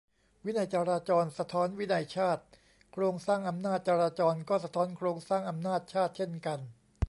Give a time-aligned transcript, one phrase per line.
[0.45, 2.43] "วินัยจราจร สะท้อนวินัยชาติ"?
[2.93, 6.59] โครงสร้างอำนาจจราจร ก็สะท้อนโครงสร้างอำนาจชาติ เช่นกัน?